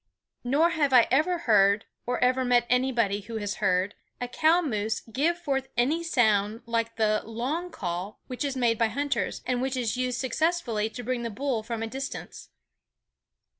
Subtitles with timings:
[0.43, 5.01] Nor have I ever heard, or ever met anybody who has heard, a cow moose
[5.01, 9.77] give forth any sound like the "long call" which is made by hunters, and which
[9.77, 12.49] is used successfully to bring the bull from a distance.